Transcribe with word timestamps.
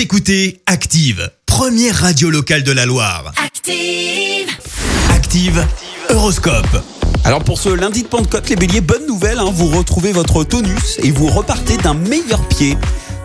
Vous 0.00 0.04
écoutez 0.04 0.62
Active, 0.64 1.30
première 1.44 1.94
radio 1.94 2.30
locale 2.30 2.62
de 2.62 2.72
la 2.72 2.86
Loire. 2.86 3.34
Active. 3.36 4.48
Active, 5.10 5.62
Horoscope. 6.08 6.82
Alors 7.22 7.44
pour 7.44 7.60
ce 7.60 7.68
lundi 7.68 8.04
de 8.04 8.08
Pentecôte, 8.08 8.48
les 8.48 8.56
béliers, 8.56 8.80
bonne 8.80 9.06
nouvelle, 9.06 9.38
hein, 9.38 9.50
vous 9.52 9.66
retrouvez 9.66 10.12
votre 10.12 10.42
tonus 10.42 10.98
et 11.02 11.10
vous 11.10 11.26
repartez 11.26 11.76
d'un 11.76 11.92
meilleur 11.92 12.40
pied. 12.48 12.78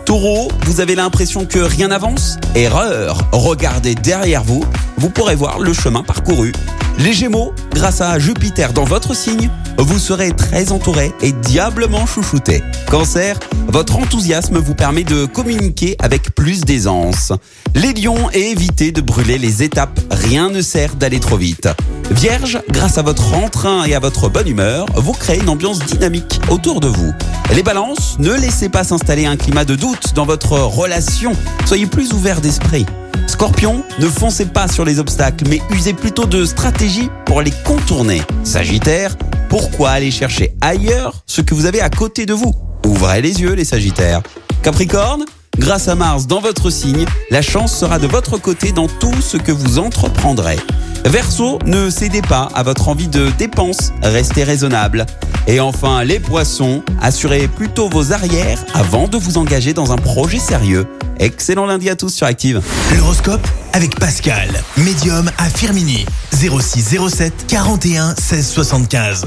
Taureau, 0.04 0.52
vous 0.66 0.82
avez 0.82 0.94
l'impression 0.94 1.46
que 1.46 1.60
rien 1.60 1.88
n'avance 1.88 2.36
Erreur 2.54 3.26
Regardez 3.32 3.94
derrière 3.94 4.44
vous, 4.44 4.62
vous 4.98 5.08
pourrez 5.08 5.34
voir 5.34 5.58
le 5.58 5.72
chemin 5.72 6.02
parcouru. 6.02 6.52
Les 6.98 7.14
Gémeaux, 7.14 7.54
grâce 7.72 8.02
à 8.02 8.18
Jupiter 8.18 8.74
dans 8.74 8.84
votre 8.84 9.16
signe, 9.16 9.50
vous 9.78 9.98
serez 9.98 10.32
très 10.32 10.72
entouré 10.72 11.14
et 11.22 11.32
diablement 11.32 12.04
chouchouté. 12.04 12.62
Cancer, 12.90 13.38
votre 13.76 13.98
enthousiasme 13.98 14.56
vous 14.56 14.74
permet 14.74 15.04
de 15.04 15.26
communiquer 15.26 15.96
avec 15.98 16.34
plus 16.34 16.62
d'aisance. 16.62 17.34
Les 17.74 17.92
lions, 17.92 18.30
évitez 18.30 18.90
de 18.90 19.02
brûler 19.02 19.36
les 19.36 19.62
étapes, 19.62 20.00
rien 20.10 20.48
ne 20.48 20.62
sert 20.62 20.94
d'aller 20.94 21.20
trop 21.20 21.36
vite. 21.36 21.68
Vierge, 22.10 22.58
grâce 22.70 22.96
à 22.96 23.02
votre 23.02 23.34
entrain 23.34 23.84
et 23.84 23.94
à 23.94 23.98
votre 23.98 24.30
bonne 24.30 24.48
humeur, 24.48 24.86
vous 24.94 25.12
créez 25.12 25.40
une 25.40 25.50
ambiance 25.50 25.80
dynamique 25.80 26.40
autour 26.48 26.80
de 26.80 26.88
vous. 26.88 27.12
Les 27.54 27.62
balances, 27.62 28.16
ne 28.18 28.32
laissez 28.32 28.70
pas 28.70 28.82
s'installer 28.82 29.26
un 29.26 29.36
climat 29.36 29.66
de 29.66 29.76
doute 29.76 30.14
dans 30.14 30.24
votre 30.24 30.52
relation, 30.52 31.32
soyez 31.66 31.84
plus 31.84 32.14
ouvert 32.14 32.40
d'esprit. 32.40 32.86
Scorpion, 33.26 33.82
ne 33.98 34.06
foncez 34.06 34.46
pas 34.46 34.68
sur 34.68 34.86
les 34.86 35.00
obstacles, 35.00 35.44
mais 35.50 35.60
usez 35.70 35.92
plutôt 35.92 36.24
de 36.24 36.46
stratégie 36.46 37.10
pour 37.26 37.42
les 37.42 37.52
contourner. 37.66 38.22
Sagittaire, 38.42 39.16
pourquoi 39.58 39.92
aller 39.92 40.10
chercher 40.10 40.54
ailleurs 40.60 41.22
ce 41.24 41.40
que 41.40 41.54
vous 41.54 41.64
avez 41.64 41.80
à 41.80 41.88
côté 41.88 42.26
de 42.26 42.34
vous 42.34 42.52
Ouvrez 42.84 43.22
les 43.22 43.40
yeux 43.40 43.54
les 43.54 43.64
Sagittaires. 43.64 44.20
Capricorne, 44.62 45.24
grâce 45.58 45.88
à 45.88 45.94
Mars 45.94 46.26
dans 46.26 46.40
votre 46.40 46.68
signe, 46.68 47.06
la 47.30 47.40
chance 47.40 47.74
sera 47.74 47.98
de 47.98 48.06
votre 48.06 48.36
côté 48.36 48.72
dans 48.72 48.86
tout 48.86 49.14
ce 49.22 49.38
que 49.38 49.52
vous 49.52 49.78
entreprendrez. 49.78 50.58
Verseau, 51.06 51.58
ne 51.64 51.88
cédez 51.88 52.20
pas 52.20 52.50
à 52.54 52.62
votre 52.64 52.90
envie 52.90 53.08
de 53.08 53.30
dépense, 53.38 53.92
restez 54.02 54.44
raisonnable. 54.44 55.06
Et 55.46 55.58
enfin, 55.58 56.04
les 56.04 56.20
poissons, 56.20 56.82
assurez 57.00 57.48
plutôt 57.48 57.88
vos 57.88 58.12
arrières 58.12 58.62
avant 58.74 59.08
de 59.08 59.16
vous 59.16 59.38
engager 59.38 59.72
dans 59.72 59.90
un 59.90 59.96
projet 59.96 60.38
sérieux. 60.38 60.86
Excellent 61.18 61.64
lundi 61.64 61.88
à 61.88 61.96
tous 61.96 62.10
sur 62.10 62.26
Active. 62.26 62.60
L'horoscope 62.94 63.46
avec 63.72 63.98
Pascal, 63.98 64.50
médium 64.76 65.30
à 65.38 65.48
Firmini. 65.48 66.04
0607 66.34 67.46
41 67.46 68.14
16 68.16 68.48
75. 68.48 69.26